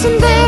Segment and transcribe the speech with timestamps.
[0.00, 0.39] someday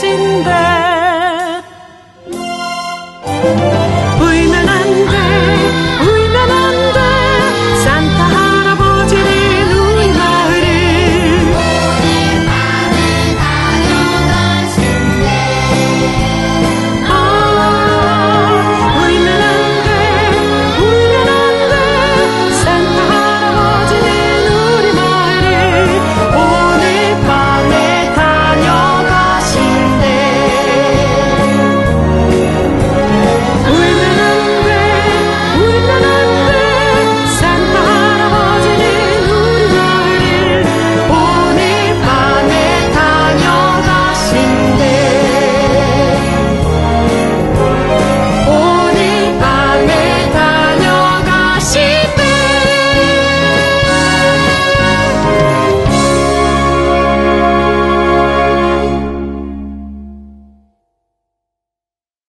[0.00, 1.01] In bed.